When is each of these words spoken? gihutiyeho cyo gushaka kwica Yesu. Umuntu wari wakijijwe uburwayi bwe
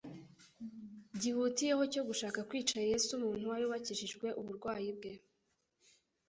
gihutiyeho 1.21 1.83
cyo 1.93 2.01
gushaka 2.09 2.39
kwica 2.49 2.77
Yesu. 2.89 3.09
Umuntu 3.19 3.45
wari 3.51 3.65
wakijijwe 3.71 4.27
uburwayi 4.41 4.89
bwe 4.97 5.11